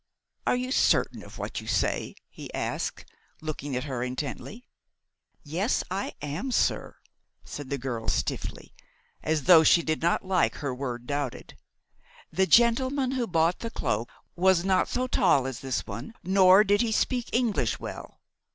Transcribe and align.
"Are 0.47 0.55
you 0.55 0.71
certain 0.71 1.21
of 1.21 1.37
what 1.37 1.61
you 1.61 1.67
say?" 1.67 2.15
he 2.27 2.51
asked, 2.55 3.05
looking 3.39 3.75
at 3.75 3.83
her 3.83 4.01
intently. 4.01 4.65
"Yes, 5.43 5.83
I 5.91 6.13
am, 6.23 6.51
sir," 6.51 6.97
replied 7.45 7.69
the 7.69 7.77
girl 7.77 8.07
stiffly, 8.07 8.73
as 9.21 9.43
though 9.43 9.63
she 9.63 9.83
did 9.83 10.01
not 10.01 10.25
like 10.25 10.55
her 10.55 10.73
word 10.73 11.05
doubted. 11.05 11.55
"The 12.31 12.47
gentleman 12.47 13.11
who 13.11 13.27
bought 13.27 13.59
the 13.59 13.69
cloak 13.69 14.09
was 14.35 14.65
not 14.65 14.87
so 14.87 15.05
tall 15.05 15.45
as 15.45 15.59
this 15.59 15.85
one, 15.85 16.15
nor 16.23 16.63
did 16.63 16.81
he 16.81 16.91
speak 16.91 17.29
English 17.31 17.79
well. 17.79 18.17